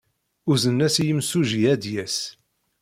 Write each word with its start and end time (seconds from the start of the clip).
Uznen-as 0.51 0.95
i 1.01 1.03
yimsujji 1.05 1.59
ad 1.73 1.79
d-yas. 1.81 2.17